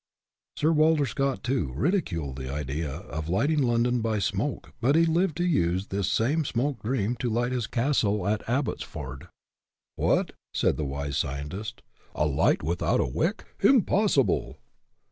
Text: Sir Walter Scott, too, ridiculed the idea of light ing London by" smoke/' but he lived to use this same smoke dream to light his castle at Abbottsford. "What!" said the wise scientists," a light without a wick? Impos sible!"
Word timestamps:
Sir 0.57 0.71
Walter 0.71 1.05
Scott, 1.05 1.43
too, 1.43 1.73
ridiculed 1.75 2.35
the 2.37 2.51
idea 2.51 2.91
of 2.91 3.29
light 3.29 3.51
ing 3.51 3.61
London 3.61 4.01
by" 4.01 4.17
smoke/' 4.33 4.71
but 4.81 4.95
he 4.95 5.05
lived 5.05 5.37
to 5.37 5.45
use 5.45 5.89
this 5.93 6.09
same 6.09 6.43
smoke 6.43 6.81
dream 6.81 7.15
to 7.17 7.29
light 7.29 7.51
his 7.51 7.67
castle 7.67 8.25
at 8.27 8.41
Abbottsford. 8.47 9.27
"What!" 9.97 10.31
said 10.55 10.75
the 10.75 10.85
wise 10.85 11.17
scientists," 11.17 11.83
a 12.15 12.25
light 12.25 12.63
without 12.63 12.99
a 12.99 13.05
wick? 13.05 13.43
Impos 13.59 14.17
sible!" 14.17 14.55